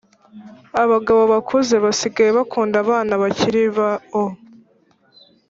[0.83, 4.23] Abagabo bakuze basigaye bakunda abana bakiribao